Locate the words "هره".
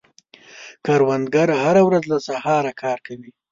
1.63-1.81